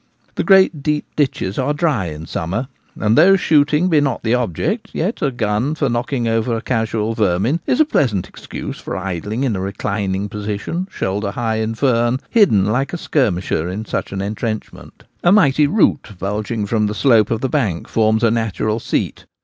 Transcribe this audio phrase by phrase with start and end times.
[0.33, 2.69] The great deep ditches are dry in summer;
[2.99, 7.59] and though shooting be not the object, yet a gun for knocking over casual vermin
[7.67, 12.65] is a pleasant excuse for idling in a reclining position shoulder high in fern, hidden
[12.65, 15.03] like a skir misher in such an entrenchment.
[15.23, 19.25] A mighty root bulging from the slope of the bank forms a natural seat.